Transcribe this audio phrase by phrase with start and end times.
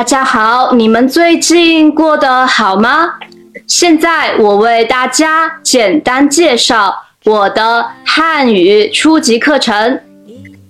[0.00, 3.16] 大家好，你们最近过得好吗？
[3.66, 10.00] 现在我为大家简单介绍我的汉语初级课程。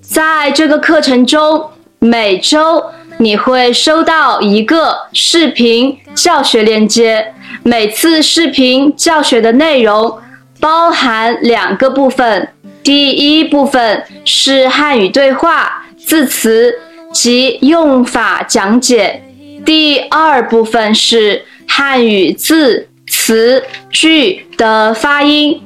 [0.01, 1.71] 在这个课程中，
[2.01, 2.85] 每周
[3.19, 10.19] 你会收到一个视频教学链接，每次视频教学的内容
[10.59, 12.49] 包含两个部分。
[12.83, 16.75] 第一部分是汉语对话、字词
[17.13, 19.23] 及用法讲解，
[19.65, 25.61] 第二部分是汉语字词句的发音。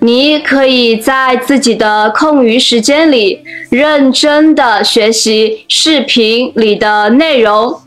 [0.00, 3.40] 你可以在自己的空余时间里
[3.70, 7.80] 认真的学习视频里的内容，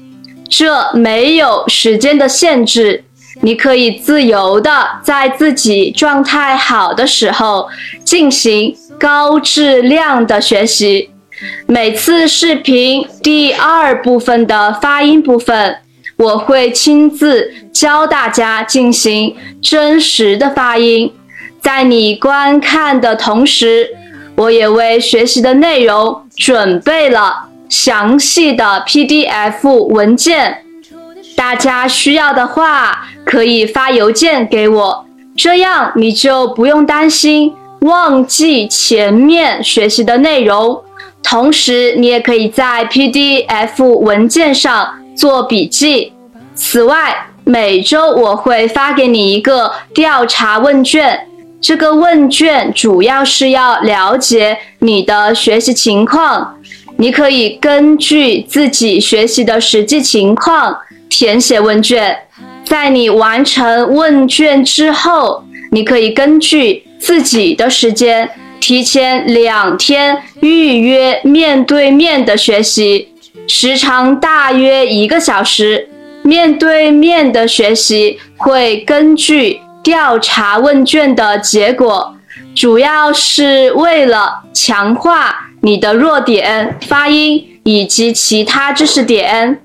[0.49, 3.03] 这没有时间的限制。
[3.41, 7.70] 你可以自由的在自己状态好的时候
[8.03, 11.12] 进行高质量的学习。
[11.67, 15.77] 每次视频第二部分的发音部分，
[16.18, 21.13] 我会亲自教大家进行真实的发音。
[21.62, 23.90] 在你观看的同时，
[24.35, 30.63] 我也为学习的内容准备了详细的 PDF 文件。
[31.35, 35.05] 大家需要的话，可以发邮件给我，
[35.37, 40.84] 这样你就不用担心忘记前面学习的内容。
[41.23, 46.13] 同时，你也可以在 PDF 文件上做笔记。
[46.55, 51.27] 此外，每周我会发给你一个调查问卷，
[51.61, 56.55] 这个问卷主要是要了解你的学习情况，
[56.98, 60.77] 你可以根据自己学习的实际情况。
[61.09, 62.15] 填写问卷，
[62.63, 68.29] 在你完成问卷之后，你可以根据自己的时间，
[68.59, 73.09] 提前两天预约面对面的学习，
[73.47, 75.90] 时长大约一个小时。
[76.22, 82.13] 面对面的学习会根据调查问卷的结果，
[82.53, 89.62] 主要是为了强化你的弱点、发音以及其他知识点。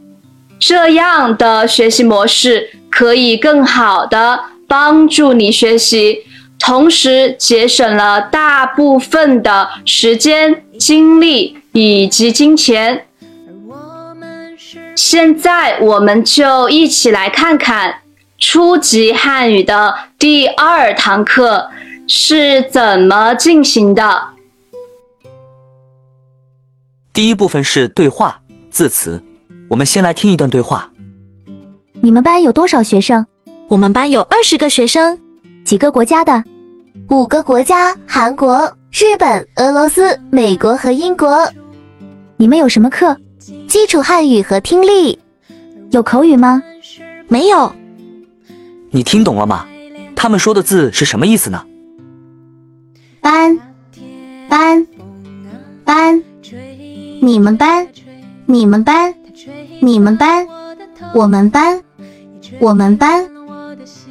[0.61, 6.21] 这样的学习模式可以更好的帮助你学习，
[6.67, 13.07] 同时节省了大部分的时间、精力以及金钱。
[14.97, 17.97] 现在我们就一起来看看
[18.39, 21.69] 初级汉语的第二堂课
[22.09, 24.29] 是怎么进行的。
[27.13, 29.23] 第一部分是对话字词。
[29.69, 30.91] 我们先来听一段对话。
[32.01, 33.27] 你们班有多少学生？
[33.69, 35.21] 我们班有二十个学生。
[35.63, 36.45] 几个国家的？
[37.15, 41.49] 五个国家：韩国、日本、俄罗斯、美国和英国。
[42.37, 43.17] 你们有什么课？
[43.69, 45.17] 基础汉语和听力。
[45.93, 46.61] 有口语吗？
[47.29, 47.73] 没有。
[48.91, 49.65] 你听懂了吗？
[50.17, 51.65] 他们说的字是什么意思呢？
[53.21, 53.57] 班，
[54.49, 54.85] 班，
[55.85, 56.21] 班。
[57.23, 57.87] 你们班，
[58.47, 59.15] 你们班。
[59.81, 60.45] 你们班，
[61.15, 61.81] 我们班，
[62.59, 63.31] 我们班，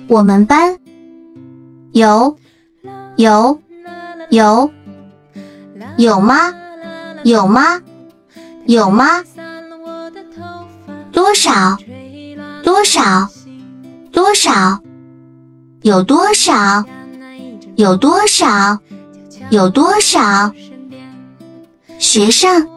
[0.08, 0.78] 我们班，
[1.92, 2.38] 有，
[3.16, 3.60] 有，
[4.30, 4.72] 有，
[5.98, 6.54] 有吗？
[7.24, 7.82] 有吗？
[8.66, 9.24] 有吗？
[11.12, 11.78] 多少？
[12.64, 13.30] 多少？
[14.12, 14.80] 多少？
[15.84, 16.84] 有多少？
[17.76, 18.80] 有多少？
[19.52, 20.52] 有多少？
[22.00, 22.68] 学生，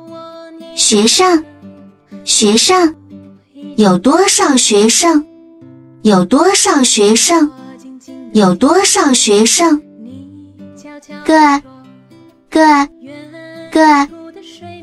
[0.75, 1.45] 学生。
[2.25, 2.95] 学生
[3.77, 5.25] 有多少学生？
[6.03, 7.51] 有多少学生？
[8.33, 9.83] 有多少学生？
[11.25, 11.63] 个
[12.51, 12.89] 个
[13.71, 14.09] 个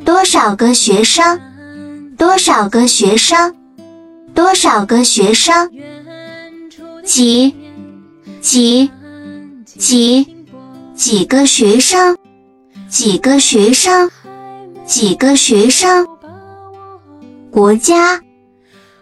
[0.06, 1.39] 多少个学生？
[2.17, 3.53] 多少个学生？
[4.34, 5.69] 多少个学生？
[7.03, 7.53] 几
[8.39, 8.89] 几
[9.66, 10.45] 几
[10.95, 12.17] 几个学生？
[12.88, 14.09] 几个学生？
[14.85, 16.08] 几个学生？
[17.52, 18.22] 国家，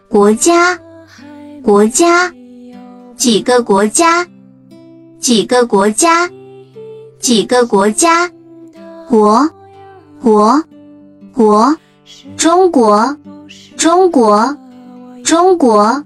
[0.09, 0.79] 国家，
[1.61, 2.33] 国家，
[3.15, 4.27] 几个国家？
[5.19, 6.29] 几个国家？
[7.21, 8.29] 几个国家？
[9.07, 9.47] 国，
[10.21, 10.63] 国，
[11.33, 11.77] 国，
[12.35, 13.15] 中国，
[13.77, 14.57] 中国，
[15.23, 16.03] 中国，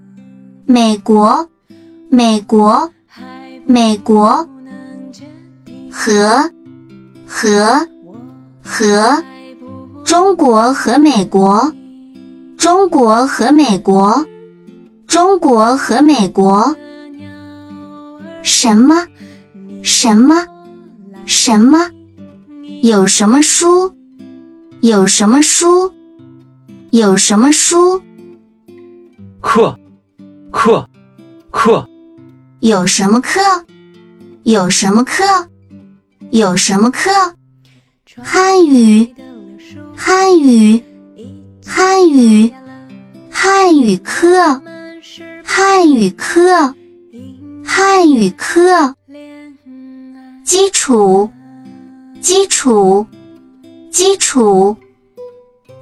[0.65, 1.47] 美国，
[2.09, 2.91] 美国，
[3.65, 4.47] 美国，
[5.89, 6.51] 和，
[7.25, 7.87] 和，
[8.61, 9.23] 和，
[10.03, 11.71] 中国和美国。
[12.57, 14.25] 中国和美国，
[15.07, 16.75] 中国和美国，
[18.41, 19.07] 什么？
[19.83, 20.35] 什么？
[21.25, 21.89] 什么？
[22.81, 23.95] 有什么书？
[24.81, 25.91] 有什么书？
[26.91, 28.01] 有什么书？
[29.41, 29.77] 课，
[30.51, 30.87] 课，
[31.51, 31.87] 课。
[32.59, 33.39] 有什么课？
[34.43, 35.23] 有什么课？
[36.31, 37.09] 有什么课？
[38.23, 39.13] 汉语，
[39.95, 40.83] 汉语，
[41.65, 42.53] 汉语，
[43.29, 44.61] 汉语课，
[45.43, 46.73] 汉语课，
[47.63, 48.95] 汉语课。
[50.45, 51.27] 基础，
[52.21, 53.07] 基础，
[53.89, 54.77] 基础，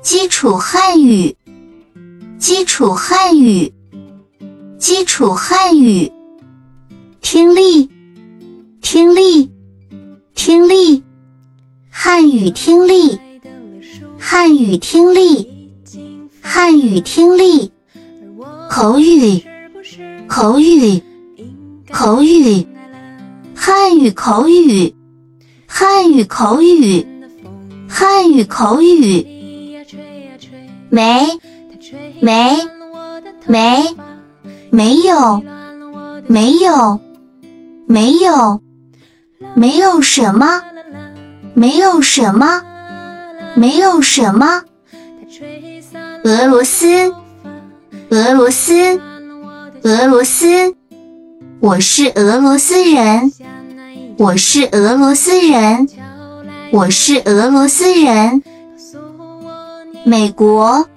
[0.01, 1.35] 基础汉语，
[2.39, 3.73] 基础汉语，
[4.79, 6.09] 基础汉语。
[7.19, 7.89] 听力，
[8.81, 9.51] 听力，
[10.33, 11.03] 听力，
[11.89, 13.19] 汉语听力，
[14.17, 15.45] 汉语听力，
[16.41, 17.69] 汉语听力，
[18.69, 19.43] 口语，
[20.29, 21.03] 口语，
[21.91, 22.65] 口语，
[23.55, 24.95] 汉语口语，
[25.67, 27.05] 汉语口语，
[27.87, 29.25] 汉语口语，
[30.89, 31.39] 没，
[32.21, 32.57] 没，
[33.45, 33.95] 没，
[34.69, 35.43] 没有，
[36.27, 36.99] 没有。
[37.85, 38.61] 没有，
[39.55, 40.63] 没有什么，
[41.53, 42.63] 没有什么，
[43.55, 44.63] 没有什么。
[46.23, 47.13] 俄罗斯，
[48.09, 49.01] 俄罗斯，
[49.83, 50.75] 俄罗斯。
[51.59, 53.31] 我是俄罗斯人，
[54.23, 55.89] 我是俄罗斯人，
[56.71, 58.41] 我是俄罗斯人。
[60.05, 60.87] 美国，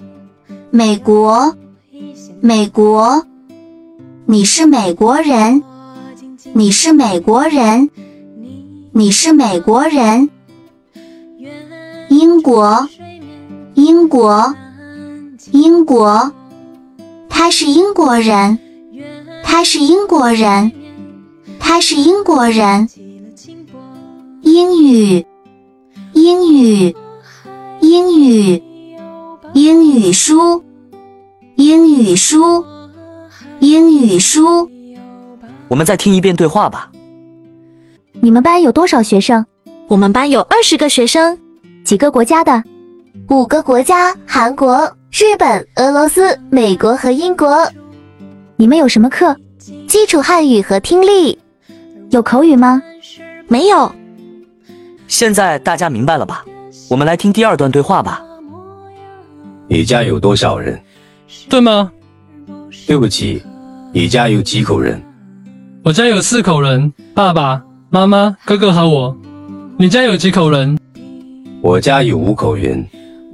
[0.71, 1.53] 美国，
[2.39, 3.25] 美国。
[4.25, 5.61] 你是美国人。
[6.53, 7.89] 你是美国人，
[8.93, 10.29] 你是美国人。
[12.07, 12.87] 英国，
[13.73, 14.55] 英国，
[15.51, 16.31] 英国，
[17.27, 18.57] 他是英国人，
[19.43, 20.71] 他是英国人，
[21.59, 22.87] 他是英国人。
[24.47, 25.25] 英语，
[26.13, 26.95] 英语，
[27.81, 28.63] 英语，
[29.53, 30.63] 英语书，
[31.57, 32.63] 英语书，
[33.59, 34.71] 英语书。
[35.67, 36.89] 我们再听一遍对话吧。
[38.21, 39.45] 你们班有多少学生？
[39.89, 41.37] 我们班有二十个学生。
[41.83, 42.63] 几个国家的？
[43.29, 47.69] 五个国家：韩国、日本、俄罗斯、美国和英国。
[48.55, 49.35] 你们有什么课？
[49.89, 51.37] 基础汉语和听力。
[52.11, 52.81] 有口语吗？
[53.49, 53.91] 没有。
[55.07, 56.43] 现在大家明白了吧？
[56.89, 58.21] 我们来听第二段对话吧。
[59.67, 60.81] 你家有多少人？
[61.49, 61.91] 对吗？
[62.85, 63.41] 对不起，
[63.93, 65.01] 你家有几口人？
[65.83, 69.17] 我家有四口人，爸爸妈妈、哥哥和我。
[69.77, 70.77] 你家有几口人？
[71.61, 72.87] 我家有五口人，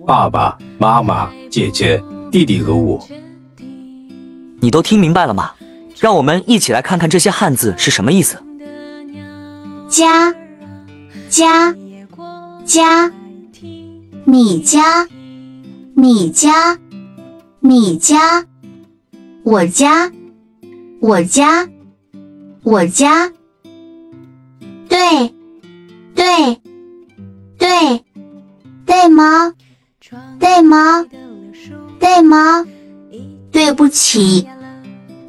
[0.05, 3.05] 爸爸妈妈、姐姐、弟弟和我。
[4.59, 5.51] 你都听明白了吗？
[5.99, 8.37] 让我们一起来看看这些汉字是什么意思。
[9.87, 10.33] 家，
[11.33, 11.75] 家，
[12.63, 13.11] 家，
[14.23, 15.07] 你家，
[15.95, 16.77] 你家，
[17.59, 18.45] 你家，
[19.41, 20.11] 我家，
[20.99, 21.67] 我家。
[22.61, 23.31] 我家，
[24.87, 25.33] 对，
[26.13, 26.61] 对，
[27.57, 28.05] 对，
[28.85, 29.53] 对吗？
[30.39, 31.03] 对吗？
[31.99, 32.65] 对吗？
[33.51, 34.47] 对不起，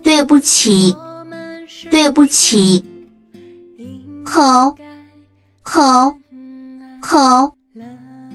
[0.02, 0.94] 对不起，
[1.90, 2.84] 对不起。
[4.24, 4.76] 口，
[5.64, 5.80] 口，
[7.00, 7.56] 口，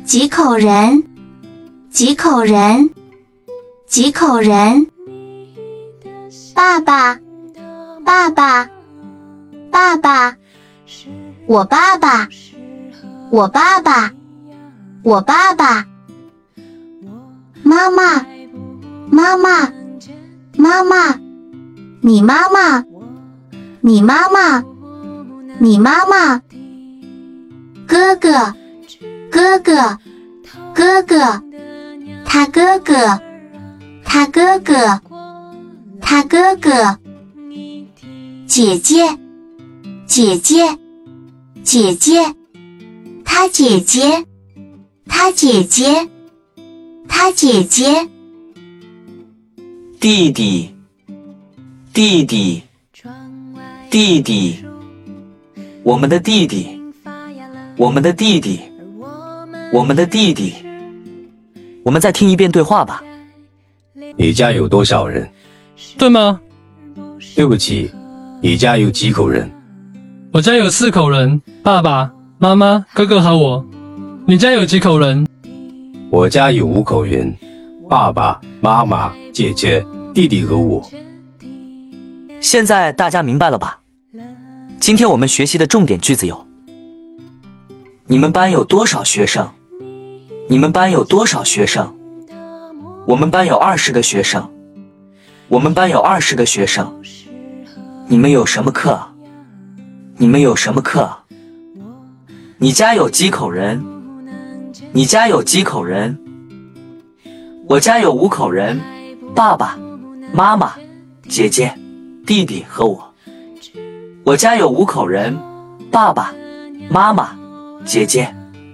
[0.03, 1.03] 几口人？
[1.91, 2.89] 几口人？
[3.85, 4.87] 几口人？
[6.55, 7.19] 爸爸，
[8.03, 8.69] 爸爸。
[9.71, 10.35] 爸爸，
[11.45, 12.27] 我爸爸，
[13.29, 14.11] 我爸爸，
[15.03, 15.85] 我爸爸。
[17.63, 18.25] 妈妈，
[19.11, 19.71] 妈妈，
[20.57, 21.19] 妈妈，
[22.01, 22.83] 你妈妈，
[23.81, 24.63] 你妈妈，
[25.59, 26.41] 你妈妈。
[27.89, 28.29] 哥哥，
[29.31, 29.97] 哥哥，
[30.75, 31.43] 哥哥，
[32.23, 33.19] 他哥哥，
[34.05, 35.01] 他哥哥，
[35.99, 36.99] 他哥哥。
[38.45, 39.17] 姐姐。
[40.05, 40.77] 姐姐，
[41.63, 42.19] 姐姐，
[43.23, 44.25] 他姐姐，
[45.07, 46.09] 他姐姐，
[47.07, 48.07] 他姐姐。
[49.99, 50.75] 弟弟，
[51.93, 52.63] 弟弟，
[53.89, 54.65] 弟弟，
[55.83, 56.78] 我们的弟弟，
[57.79, 58.59] 我们的弟弟，
[59.71, 60.53] 我们的弟弟。
[61.81, 63.01] 我们再听一遍对话吧。
[64.17, 65.29] 你家有多少人？
[65.97, 66.41] 对吗？
[67.37, 67.89] 对不起，
[68.41, 69.49] 你家有几口人？
[70.33, 73.65] 我家有四口人，爸爸妈妈、哥哥和我。
[74.27, 75.25] 你家有几口人？
[76.09, 77.33] 我家有五口人，
[77.89, 80.85] 爸爸妈妈、姐姐、弟弟和我。
[82.41, 83.79] 现在大家明白了吧？
[84.81, 86.45] 今天我们学习的重点句子有：
[88.11, 89.47] 你们班有多少学生？
[90.47, 91.93] 你们班有多少学生？
[93.05, 94.49] 我们班有二十个学生。
[95.47, 96.91] 我们班有二十个学生，
[98.07, 98.99] 你们有什么课？
[100.17, 101.07] 你们有什么课？
[102.57, 103.85] 你家有几口人？
[104.91, 106.17] 你家有几口人？
[107.67, 108.81] 我家有五口人，
[109.35, 109.77] 爸爸
[110.33, 110.73] 妈妈、
[111.27, 111.71] 姐姐、
[112.25, 113.13] 弟弟和我。
[114.23, 115.37] 我家有五口人，
[115.91, 116.33] 爸爸
[116.89, 117.37] 妈妈、
[117.85, 118.33] 姐姐、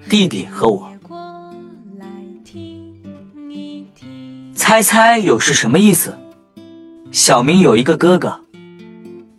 [0.09, 0.91] 弟弟和我。
[4.55, 6.17] 猜猜有是什么意思？
[7.11, 8.41] 小明有一个哥哥，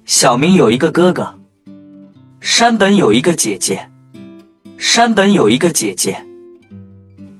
[0.04, 1.34] 小明有一个哥哥。
[2.40, 3.90] 山本有一个姐姐，
[4.78, 6.24] 山本有一个姐姐。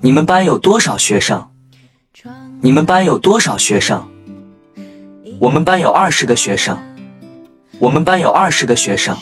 [0.01, 1.49] 你们班有多少学生？
[2.61, 4.03] 你们班有多少学生？
[5.39, 6.77] 我们班有二十个学生。
[7.79, 9.17] 我们班有二十个学生。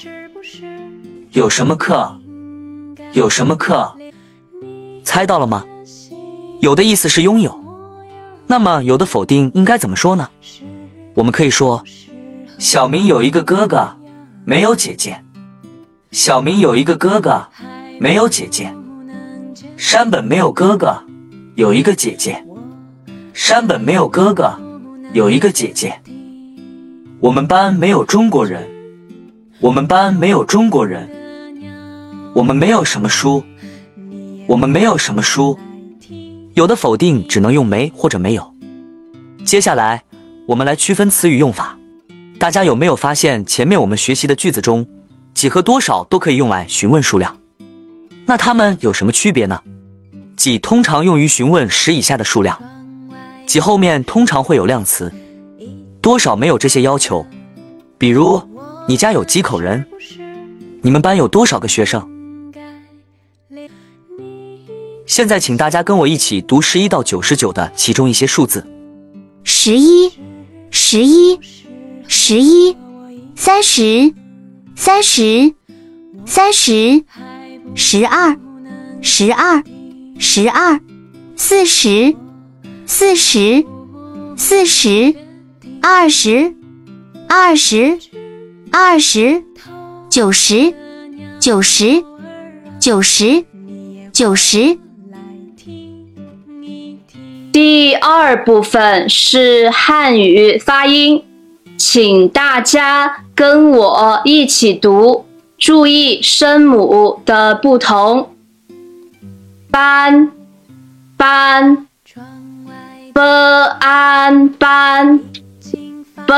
[1.32, 2.18] 有什么课？
[3.14, 3.94] 有什么课？
[5.04, 5.64] 猜到了吗？
[6.60, 7.56] 有的意思是拥有。
[8.48, 10.28] 那么有的否定应该怎么说呢？
[11.14, 11.84] 我们可以说，
[12.58, 13.88] 小明有一个哥哥，
[14.44, 15.22] 没有姐姐。
[16.10, 17.46] 小明有一个哥哥，
[18.00, 18.74] 没有姐姐。
[19.76, 21.00] 山本没有哥哥，
[21.54, 22.44] 有一个姐姐。
[23.32, 24.58] 山本没有哥哥，
[25.12, 26.00] 有一个姐姐。
[27.20, 28.68] 我们班没有中国人，
[29.60, 31.08] 我们班没有中国人。
[32.34, 33.44] 我们没有什么书，
[34.48, 35.56] 我们没有什么书。
[36.54, 38.52] 有的否定只能用没或者没有。
[39.44, 40.02] 接下来，
[40.48, 41.78] 我们来区分词语用法。
[42.36, 44.84] 大家有没有发现，前面我们学习的句子中，
[45.32, 47.36] 几和多少都可以用来询问数量？
[48.26, 49.60] 那它们有什么区别呢？
[50.36, 52.60] 几通常用于询问十以下的数量，
[53.46, 55.12] 几后面通常会有量词。
[56.02, 57.24] 多少没有这些要求。
[57.96, 58.42] 比如，
[58.88, 59.86] 你家有几口人？
[60.82, 62.10] 你们班有多少个学生？
[65.06, 68.66] 现在，请大家跟我一起读十一到九十九的其中一些数字：
[69.42, 70.10] 十一、
[70.70, 71.38] 十一、
[72.08, 72.74] 十一、
[73.36, 74.14] 三十、
[74.74, 75.54] 三十、
[76.24, 77.04] 三十、
[77.74, 78.34] 十二、
[79.02, 79.62] 十二、
[80.18, 80.80] 十二、
[81.36, 82.16] 四十、
[82.86, 83.62] 四十、
[84.38, 85.14] 四十、
[85.82, 86.54] 二十、
[87.28, 87.98] 二十、
[88.72, 89.44] 二十、
[90.08, 90.74] 九十、
[91.38, 92.02] 九十、
[92.80, 93.44] 九十、
[94.10, 94.78] 九十。
[97.54, 101.22] 第二部分是汉语发音，
[101.76, 105.24] 请大家跟我一起读，
[105.56, 108.34] 注意声母的不同。
[109.70, 110.32] 班
[111.16, 111.86] 班
[113.12, 115.20] ，b an 班
[116.26, 116.34] ，b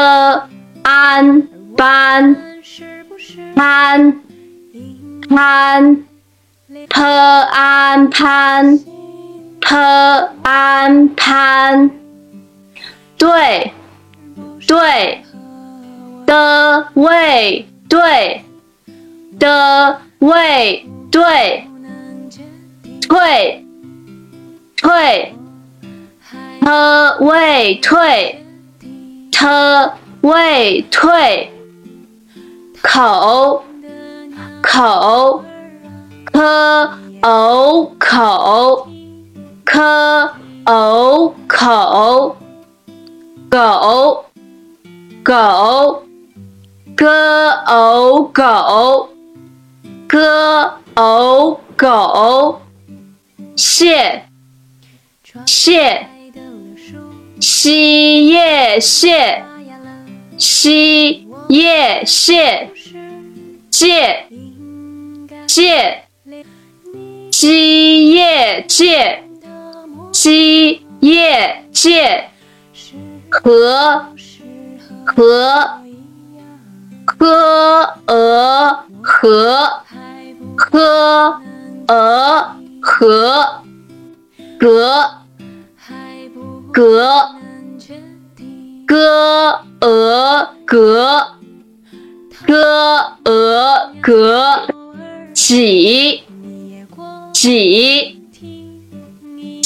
[0.84, 2.36] an 班，
[3.54, 4.20] 潘
[5.30, 6.04] 潘
[6.90, 8.95] ，p an 潘。
[9.68, 11.90] 潘潘，
[13.18, 13.72] 对
[14.64, 15.24] 对
[16.24, 18.44] 的位对
[19.40, 21.66] 的位对。
[23.08, 23.64] 退
[24.76, 25.34] 退
[26.60, 28.44] ，t 位退
[29.32, 29.46] t
[30.22, 31.50] 位退，
[32.82, 33.64] 口
[34.62, 35.44] 口
[36.32, 36.40] k
[37.22, 38.95] o 口。
[39.66, 39.80] K
[40.64, 42.36] o 口，
[43.50, 44.24] 狗
[45.24, 46.04] 狗
[46.96, 49.08] ，g o 狗
[50.08, 50.18] ，g
[50.94, 52.60] o 狗，
[53.56, 54.22] 蟹
[55.44, 56.06] 蟹，
[57.40, 59.44] 西叶蟹，
[60.38, 62.70] 西叶蟹，
[63.68, 64.28] 借
[65.48, 66.04] 借，
[67.32, 69.25] 西叶借。
[70.16, 72.30] 鸡业界
[73.28, 74.06] 和
[75.04, 75.68] 和
[77.04, 77.26] 和
[78.06, 79.82] 鹅和
[80.56, 81.42] 和
[81.86, 83.62] 鹅和
[84.58, 85.06] 格
[86.72, 87.28] 格
[88.86, 91.26] 歌鹅格
[92.46, 92.54] 歌
[93.26, 94.66] 鹅格
[95.34, 96.22] 几
[97.34, 98.15] 几。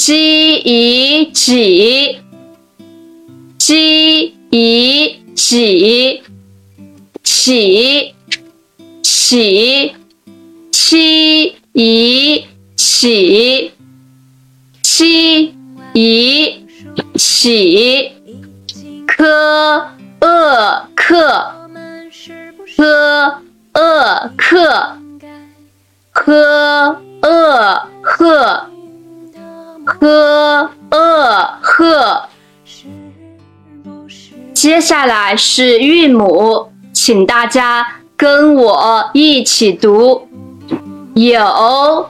[0.03, 2.17] 几以几？
[3.59, 6.23] 几以几？
[7.21, 8.15] 起
[9.03, 9.95] 起
[10.71, 12.43] 七以
[12.75, 13.71] 起
[14.81, 15.53] 七
[15.93, 16.65] 以
[17.15, 18.11] 起
[19.05, 19.87] 科
[20.21, 21.13] 厄克
[22.75, 23.39] 科
[23.75, 24.97] 厄克
[26.11, 28.71] 科厄克。
[29.99, 32.29] 呵呃呵，
[34.53, 40.27] 接下来是韵母，请大家跟我一起读：
[41.15, 42.09] 有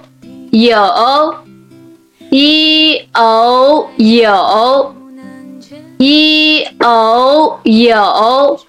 [0.51, 1.35] 有
[2.29, 4.93] 一哦有
[5.97, 8.59] 一哦有。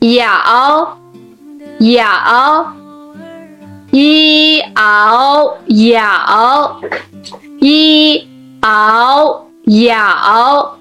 [0.00, 0.96] 咬
[1.80, 2.72] 咬
[3.92, 6.80] y ao 咬
[7.60, 8.24] ，y
[8.60, 10.78] ao 咬，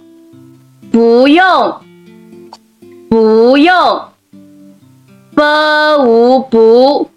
[0.92, 1.75] 不用，
[3.10, 4.01] 不用
[5.36, 5.44] ，b
[5.98, 7.10] u 不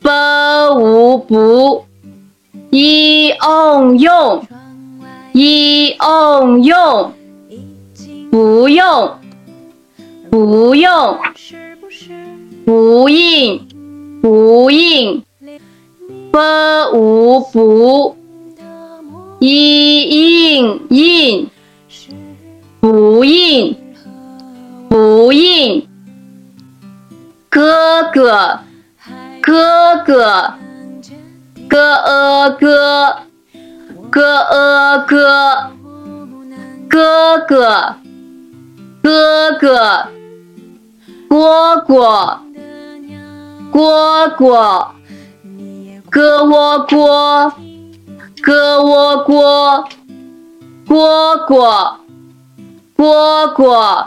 [0.00, 1.84] ，b u 不
[2.70, 4.42] ，y ong 用
[5.34, 7.12] ，y ong 用，
[8.30, 9.18] 不用，
[10.30, 11.18] 不用，
[12.64, 13.67] 不应。
[14.20, 15.24] 不应，
[16.32, 16.38] 不
[16.92, 18.16] 无不，
[19.38, 21.50] 一应应，
[22.80, 23.76] 不应。
[24.88, 25.86] 不应，
[27.48, 28.60] 哥哥。
[29.40, 30.54] 哥哥
[31.68, 33.16] ，g e 哥，
[34.10, 35.70] 哥呃哥，
[36.88, 37.94] 哥哥。
[39.00, 40.08] 哥哥，
[41.28, 42.38] 蝈蝈
[43.72, 44.82] 蝈蝈，
[46.10, 47.52] 哥窝锅，
[48.42, 49.88] 哥窝锅，
[50.86, 51.96] 蝈蝈
[52.96, 54.06] 蝈蝈，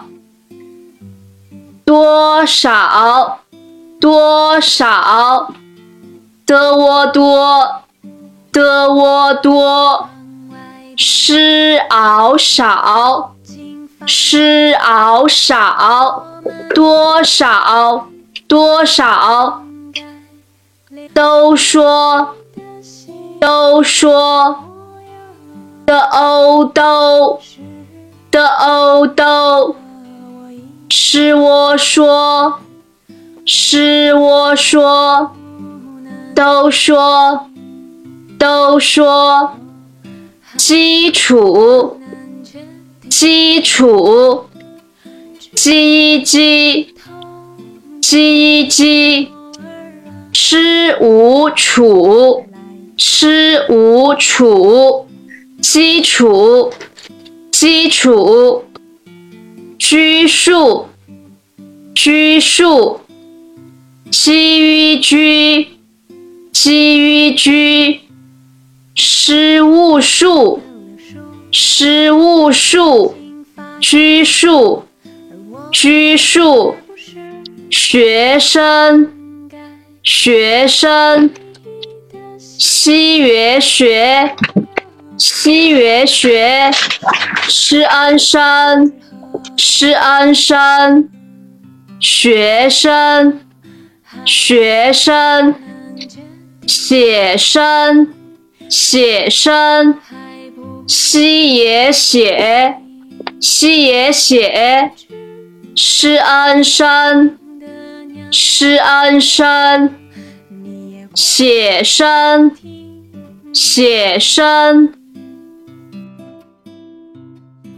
[1.86, 3.40] 多少
[4.00, 5.54] 多少，
[6.46, 7.82] 的窝多
[8.52, 10.10] 的窝多，
[10.98, 13.36] 诗熬少
[14.08, 16.26] 诗熬少，
[16.74, 18.08] 多少
[18.52, 19.64] 多少？
[21.14, 22.36] 都说，
[23.40, 24.62] 都说
[25.86, 29.78] ，the old do，the old do，
[30.90, 32.60] 是我说，
[33.46, 35.32] 是我说，
[36.36, 37.48] 都说，
[38.38, 39.56] 都说，
[40.58, 41.98] 基础，
[43.10, 44.44] 基础
[45.56, 46.94] ，j i。
[48.02, 49.30] 鸡鸡，
[50.34, 52.44] 吃无处
[52.98, 55.08] 吃无处，
[55.62, 56.74] 基础
[57.52, 58.64] 基础，
[59.78, 60.88] 拘束
[61.94, 63.00] 拘束，
[64.10, 65.68] 其余居
[66.52, 68.02] 其余居，
[68.96, 70.60] 失误数
[71.52, 73.14] 失误数，
[73.80, 74.84] 拘束
[75.72, 76.76] 拘束，
[77.72, 79.10] 学生，
[80.04, 81.30] 学生
[82.60, 84.36] ，xue 学
[85.18, 86.70] xue 学
[87.48, 88.92] ，sh en 生
[89.56, 91.10] ，sh en 生，
[92.02, 93.40] 学生，
[94.26, 95.56] 学生，
[96.68, 98.08] 写生，
[98.70, 99.98] 写生
[100.90, 102.76] ，x i e 写
[103.40, 104.92] ，x i e 写
[105.74, 107.41] ，sh en 生。
[108.34, 109.94] 施安生，
[111.14, 112.56] 写生
[113.54, 114.94] 写生。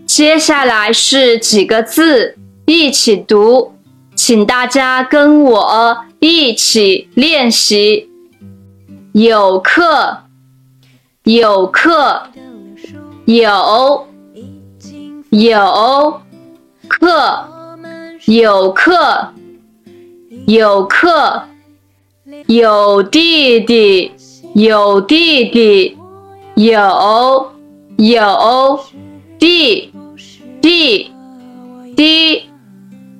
[0.06, 3.74] 接下来是几个字，一起读，
[4.16, 8.12] 请大家跟我一起练习。
[9.14, 10.20] 有课，
[11.24, 12.28] 有课，
[13.26, 14.08] 有
[15.32, 16.22] 有
[16.88, 17.48] 课，
[18.26, 19.34] 有课，
[20.46, 21.44] 有课，
[22.48, 24.12] 有弟弟，
[24.54, 25.98] 有弟弟，
[26.56, 27.52] 有
[27.98, 28.80] 有
[29.40, 29.92] 弟。
[30.62, 31.12] 弟
[31.98, 32.44] 弟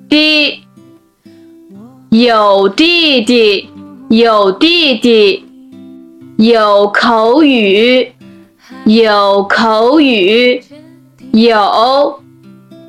[0.08, 0.62] 弟，
[2.10, 3.68] 有弟弟，
[4.08, 5.44] 有弟弟，
[6.38, 8.10] 有口语，
[8.86, 10.62] 有口语，
[11.32, 12.20] 有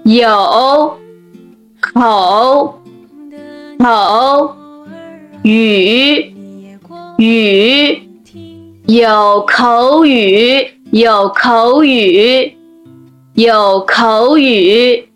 [0.05, 0.97] 有
[1.81, 2.79] 口
[3.79, 4.55] 口
[5.43, 6.33] 语
[7.17, 8.09] 语，
[8.87, 12.55] 有口语，有口语。
[13.35, 15.09] 有口语，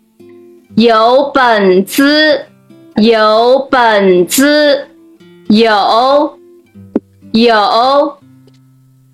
[0.76, 2.38] 有本子，
[2.96, 4.86] 有本子，
[5.48, 6.38] 有
[7.32, 8.18] 有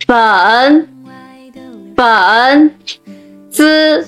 [0.09, 0.89] 本
[1.95, 2.75] 本
[3.49, 4.05] 子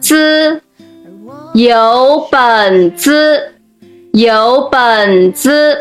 [0.00, 0.60] 子，
[1.54, 3.54] 有本子，
[4.12, 5.76] 有本子，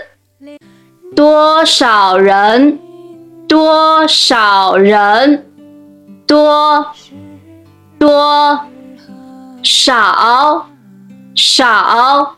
[1.15, 2.79] 多少人？
[3.47, 5.45] 多少人？
[6.25, 6.87] 多。
[7.99, 8.59] 多
[9.63, 10.65] 少
[11.35, 12.37] 少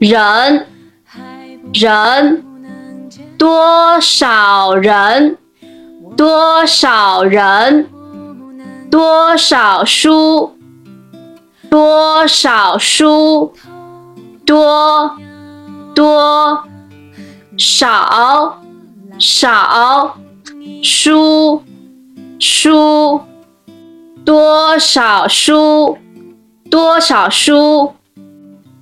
[0.00, 0.66] 人
[1.72, 2.44] 人
[3.38, 5.38] 多少人
[6.16, 7.88] 多少人
[8.90, 10.58] 多少书
[11.70, 13.54] 多少书
[14.46, 15.18] 多
[15.94, 16.62] 多
[17.58, 18.62] 少
[19.18, 20.18] 少
[20.82, 21.62] 书
[22.38, 23.20] 书
[24.24, 25.98] 多少书
[26.70, 27.92] 多少书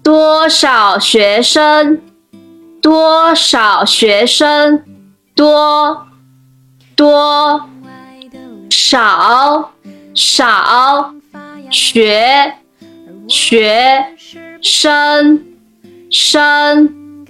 [0.03, 2.01] 多少学生
[2.83, 4.85] 多少学生
[5.35, 6.07] 多
[6.95, 7.69] 多
[8.71, 9.73] 少
[10.15, 11.15] 少
[11.71, 12.55] 学
[13.27, 14.05] 学
[14.61, 15.54] 生
[16.15, 17.27] 生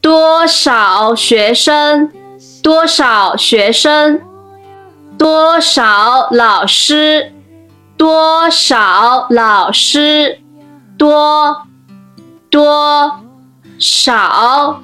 [0.00, 2.08] 多少学生
[2.62, 4.20] 多少学生
[5.18, 7.32] 多少老师
[7.96, 10.38] 多少老师
[10.96, 11.66] 多
[12.48, 13.12] 多
[13.80, 14.82] 少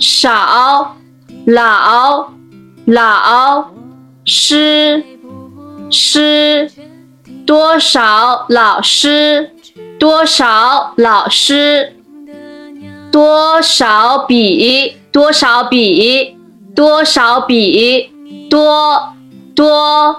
[0.00, 0.96] 少
[1.44, 2.30] 老
[2.86, 3.70] 老
[4.24, 5.04] 师
[5.90, 6.70] 师
[7.44, 9.50] 多少老师
[9.98, 12.03] 多少老师。
[13.14, 16.36] 多少笔多少笔
[16.74, 18.10] 多少笔
[18.50, 19.14] 多
[19.54, 20.16] 多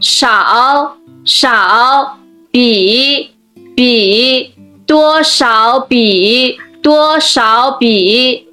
[0.00, 2.18] 少少
[2.50, 3.28] 笔
[3.76, 4.54] 笔
[4.86, 8.48] 多少笔多少笔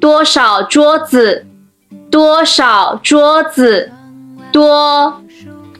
[0.00, 1.46] 多少桌子
[2.10, 3.92] 多少桌子
[4.52, 5.22] 多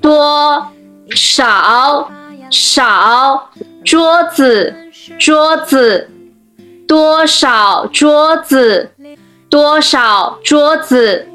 [0.00, 0.68] 多
[1.11, 2.09] 少
[2.52, 3.50] 少
[3.85, 4.72] 桌子
[5.18, 6.12] 桌子
[6.92, 8.90] 多少桌子？
[9.48, 11.26] 多少桌子？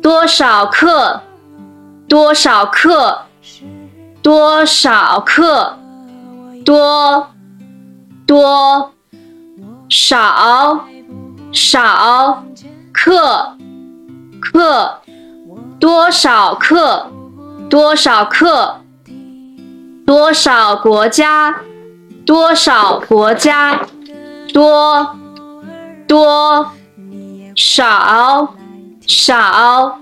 [0.00, 1.20] 多少课
[2.08, 3.18] 多少课
[4.22, 5.76] 多少课
[6.64, 7.26] 多
[8.26, 8.90] 多
[9.90, 10.86] 少
[11.52, 12.42] 少
[12.94, 13.58] 课
[14.40, 15.00] 课
[15.78, 17.10] 多少课
[17.68, 18.80] 多少课
[20.06, 21.60] 多少国家？
[22.24, 23.78] 多少国家？
[24.52, 25.16] 多
[26.06, 26.70] 多
[27.54, 28.54] 少
[29.06, 29.98] 少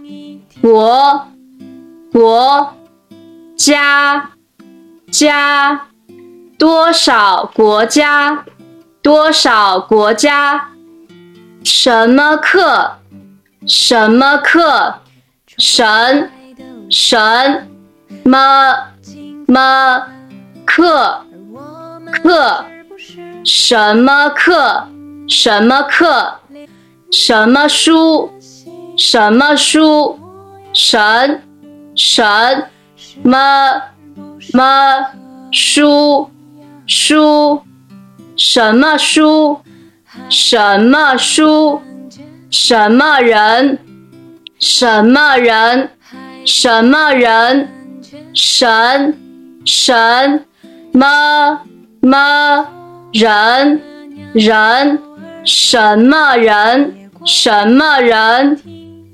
[0.61, 1.27] 国
[2.13, 2.75] 国
[3.57, 4.31] 家
[5.11, 5.89] 家
[6.59, 8.45] 多少国家
[9.03, 10.69] 多少国家
[11.65, 12.99] 什么课
[13.67, 14.95] 什么课
[15.59, 16.31] 神
[16.91, 17.69] 神
[18.25, 18.75] 么
[19.47, 20.07] 么
[20.65, 21.25] 课
[22.13, 22.76] 课。
[23.47, 24.89] 什么课？
[25.29, 26.41] 什么课？
[27.13, 28.29] 什么书？
[28.97, 30.19] 什么书？
[30.73, 31.43] 神？
[31.95, 32.67] 神
[33.23, 33.83] 么？
[34.53, 35.07] 么
[35.53, 36.29] 书？
[36.89, 37.63] 书？
[38.37, 39.61] 什么书？
[40.29, 41.81] 什么书？
[42.51, 43.79] 什么人？
[44.59, 45.91] 什么人？
[46.45, 47.69] 什么人？
[48.35, 49.17] 神？
[49.65, 50.45] 神？
[50.93, 51.61] 么？
[52.01, 52.76] 么？
[53.19, 53.81] 人
[54.35, 54.99] 人
[55.43, 57.11] 什么人？
[57.25, 58.61] 什么人？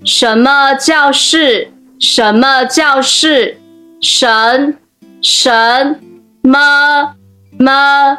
[0.04, 1.70] 什么教室？
[2.00, 3.58] 什么教室？
[4.00, 4.76] 神
[5.22, 6.00] 神
[6.42, 7.14] 么
[7.56, 8.18] 么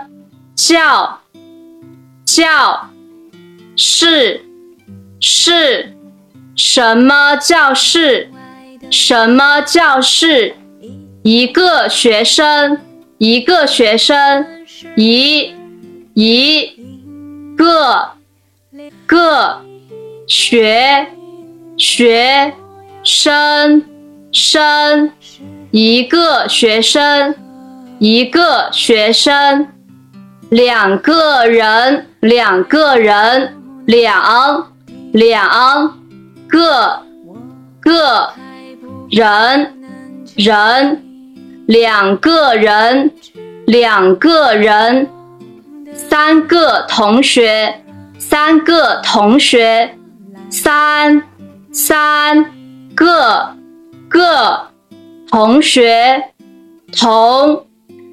[0.55, 1.19] 教
[2.25, 2.89] 教
[3.75, 4.41] 室
[5.19, 5.93] 是
[6.55, 8.29] 什么教室？
[8.89, 10.55] 什么教室？
[11.23, 12.79] 一个学生
[13.17, 14.45] 一个学生
[14.95, 15.53] 一
[16.13, 16.69] 一
[17.57, 18.09] 个
[19.07, 19.61] 个
[20.27, 21.07] 学
[21.75, 22.53] 学
[23.03, 23.83] 生
[24.31, 25.11] 生
[25.71, 27.33] 一个学生
[27.97, 29.67] 一个学生
[30.51, 33.55] 两个人两个人
[33.87, 34.67] 两
[35.13, 35.97] 两
[36.47, 37.01] 个
[37.81, 38.31] 个
[39.09, 39.73] 人
[40.35, 41.01] 人
[41.65, 43.11] 两个人
[43.65, 45.09] 两个人
[45.95, 47.81] 三个同学
[48.17, 49.97] 三个同学
[50.49, 51.21] 三
[51.71, 52.45] 三
[52.95, 53.55] 个
[54.09, 54.67] 个
[55.29, 56.23] 同学
[56.91, 57.67] 同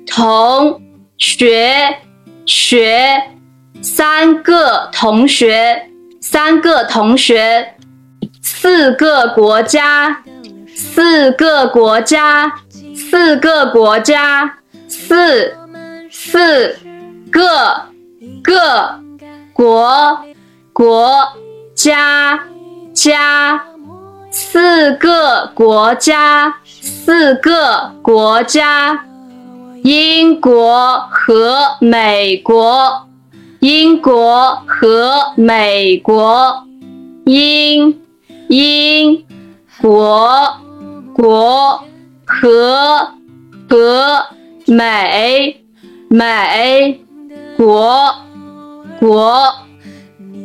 [0.06, 0.80] 同
[1.18, 1.98] 学
[2.46, 3.22] 学
[3.82, 5.88] 三个同学
[6.20, 7.74] 三个同学
[8.42, 10.22] 四个国家
[10.74, 12.52] 四个国家
[12.94, 15.54] 四个国家四
[16.10, 16.76] 四
[17.30, 17.40] 个
[18.42, 19.00] 个
[19.52, 20.18] 国
[20.72, 21.14] 国
[21.74, 22.40] 家
[22.94, 23.62] 家
[24.30, 29.04] 四个国家四个国家
[29.82, 33.06] 英国和美国
[33.60, 36.64] 英国和美国，
[37.26, 38.00] 英
[38.48, 39.26] 英
[39.82, 40.48] 国
[41.14, 41.84] 国
[42.24, 43.12] 和
[43.68, 44.24] 和
[44.66, 45.62] 美
[46.08, 47.04] 美
[47.60, 48.14] 国
[48.98, 49.52] 国，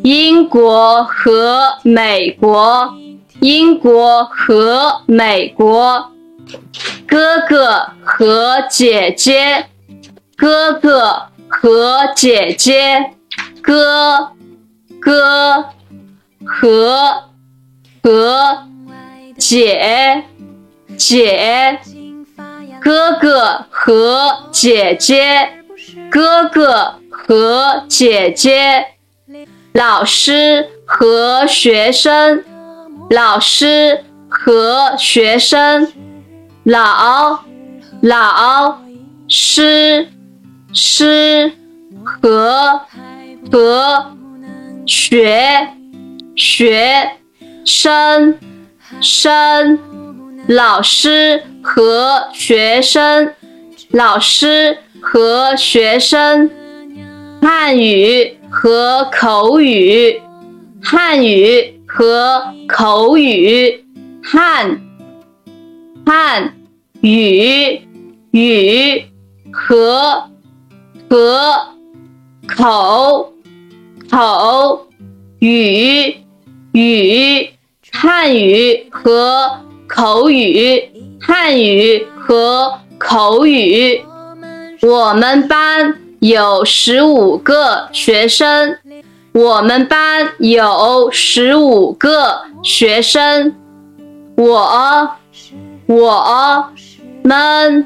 [0.04, 2.94] 英国和美国，
[3.40, 6.12] 英国和美国，
[7.08, 9.68] 哥哥和姐姐，
[10.36, 11.28] 哥哥。
[11.48, 13.14] 和姐姐，
[13.62, 14.32] 哥
[15.00, 15.64] 哥
[16.44, 17.24] 和
[18.04, 18.58] 和
[19.38, 20.26] 姐
[20.98, 21.80] 姐，
[22.82, 25.64] 哥哥和姐姐，
[26.12, 26.96] 哥哥
[27.28, 28.86] 和姐姐，
[29.74, 32.44] 老师和学生，
[33.10, 35.92] 老师和学生，
[36.64, 37.40] 老
[38.02, 38.80] 老
[39.28, 40.10] 师。
[40.78, 41.54] 师
[42.04, 42.82] 和
[43.50, 44.06] 和
[44.86, 45.70] 学
[46.36, 47.12] 学
[47.64, 48.38] 生
[49.00, 49.80] 生
[50.48, 53.34] 老师和学生
[53.92, 56.52] 老师和学生
[57.48, 60.20] 汉语和口语
[60.82, 63.86] 汉语和口语
[64.24, 64.82] 汉
[66.04, 66.56] 汉
[67.02, 67.82] 语
[68.32, 69.06] 语
[69.52, 70.36] 和。
[71.08, 71.68] 和
[72.48, 73.34] 口
[74.10, 74.88] 口
[75.40, 76.16] 语
[76.72, 77.50] 语
[77.92, 84.02] 汉语和口语汉语和口语。
[84.82, 85.96] 我们班
[86.28, 88.78] 有十五个学生。
[89.34, 93.56] 我们班有十五个学生。
[94.36, 95.16] 我
[95.88, 96.70] 我
[97.24, 97.86] 们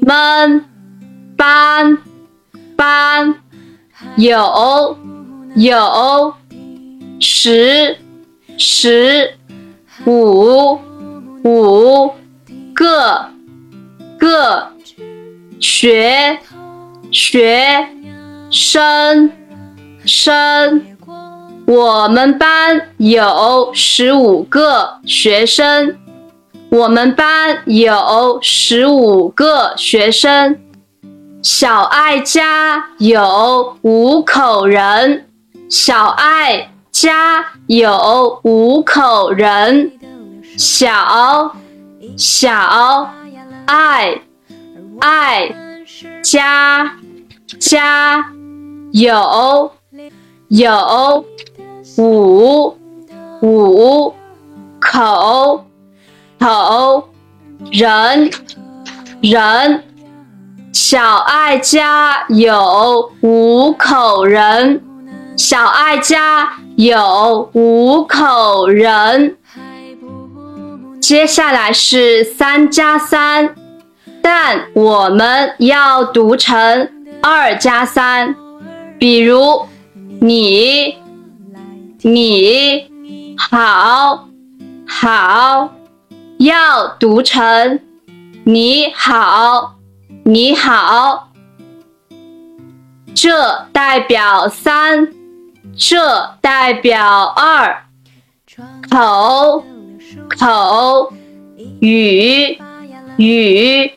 [0.00, 0.64] 们
[1.36, 1.98] 班。
[2.76, 3.34] 班
[4.16, 4.98] 有
[5.56, 6.34] 有
[7.18, 7.96] 十
[8.58, 9.32] 十
[10.04, 10.78] 五
[11.42, 12.14] 五
[12.74, 13.30] 个
[14.18, 14.70] 个
[15.58, 16.38] 学
[17.16, 17.88] 学
[18.50, 19.32] 生
[20.04, 20.82] 生，
[21.66, 25.96] 我们班有十五个学生，
[26.68, 30.58] 我们班有十五个学生。
[31.42, 35.26] 小爱家有五口人，
[35.70, 39.90] 小爱家有五口人。
[40.58, 41.56] 小
[42.18, 43.10] 小
[43.64, 44.20] 爱
[45.00, 45.54] 爱
[46.22, 46.98] 家
[47.58, 48.24] 家
[48.92, 49.72] 有
[50.48, 51.24] 有
[51.98, 52.76] 五
[53.42, 54.14] 五
[54.80, 55.64] 口
[56.38, 57.08] 口
[57.70, 58.30] 人
[59.20, 59.82] 人。
[60.72, 64.82] 小爱家有五口人，
[65.36, 69.36] 小爱家有五口人。
[71.00, 73.54] 接下来是三加三，
[74.22, 76.90] 但我们要读成
[77.22, 78.34] 二加三。
[78.98, 79.66] 比如
[80.20, 80.96] 你，
[82.02, 82.88] 你
[83.36, 84.28] 好，
[84.86, 85.74] 好，
[86.38, 87.80] 要读成
[88.44, 89.74] 你好。
[90.24, 91.30] 你好，
[93.14, 95.12] 这代表三，
[95.76, 97.84] 这代表二，
[98.90, 99.64] 口
[100.36, 101.12] 口
[101.78, 102.58] 语
[103.18, 103.92] 语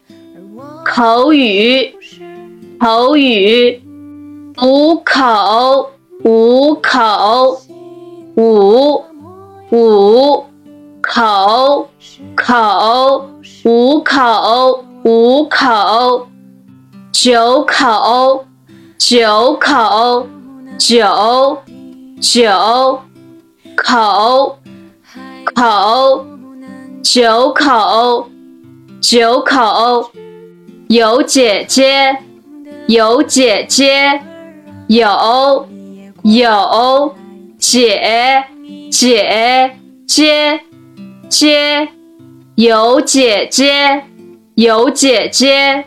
[0.85, 1.95] 口语
[2.79, 3.81] 口语
[4.61, 5.89] 五口
[6.23, 7.59] 五口
[8.35, 9.03] 五
[9.71, 10.45] 五
[11.01, 11.89] 口
[12.35, 13.27] 口
[13.65, 14.85] 五口。
[15.01, 16.27] 五口，
[17.13, 18.45] 九口，
[18.97, 20.27] 九口，
[20.77, 21.57] 九
[22.19, 22.99] 九
[23.77, 24.57] 口，
[25.45, 26.25] 口
[27.01, 28.27] 九口，
[29.01, 30.11] 九口，
[30.89, 32.17] 有姐姐，
[32.89, 34.19] 有姐姐，
[34.87, 35.67] 有
[36.23, 37.15] 有
[37.59, 38.43] 姐
[38.89, 39.71] 姐
[40.07, 40.59] 姐
[41.29, 41.87] 姐，
[42.55, 44.03] 有姐姐。
[44.55, 45.85] 有姐姐，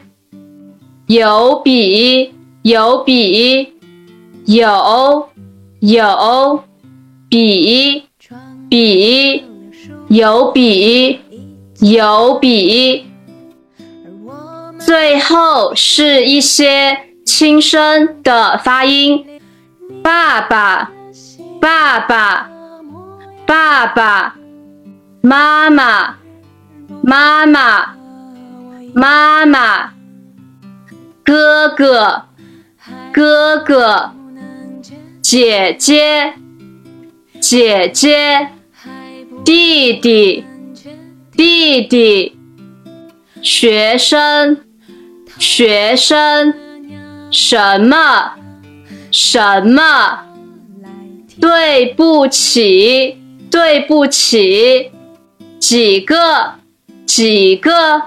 [1.09, 3.75] 有笔，有笔，
[4.47, 5.29] 有
[5.81, 6.65] 有
[7.29, 8.05] 笔，
[8.71, 9.45] 笔，
[10.09, 11.21] 有笔，
[11.81, 13.05] 有笔。
[14.87, 19.25] 最后是一些轻声的发音，
[20.03, 20.91] 爸爸，
[21.61, 22.51] 爸爸，
[23.47, 24.35] 爸爸，
[25.21, 26.17] 妈妈，
[27.03, 27.97] 妈妈。
[28.95, 29.95] 妈妈，
[31.25, 32.27] 哥哥，
[33.11, 34.13] 哥哥，
[35.23, 36.35] 姐姐，
[37.41, 38.51] 姐姐，
[39.43, 40.45] 弟弟，
[41.35, 42.39] 弟弟，
[43.41, 44.61] 学生，
[45.43, 46.55] 学生，
[47.33, 48.35] 什么，
[49.11, 50.21] 什么？
[51.41, 53.19] 对不起，
[53.51, 54.93] 对不起，
[55.59, 56.55] 几个，
[57.05, 58.03] 几个？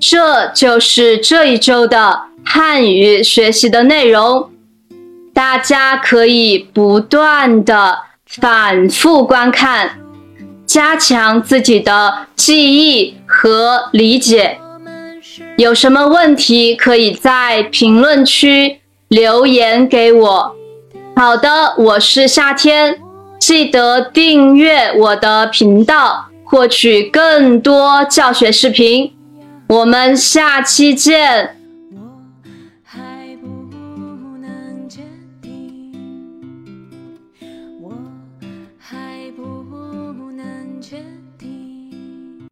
[0.00, 4.50] 这就是这一周的汉语学习的内容。
[5.34, 9.98] 大家可以不断的反复观看，
[10.64, 14.58] 加强自己的记忆和理解。
[15.56, 20.56] 有什么问题可以在评论区留言给我。
[21.14, 22.98] 好的，我是夏天，
[23.38, 29.12] 记得订阅我的频道，获取更多教学视频。
[29.68, 31.56] 我们下期见。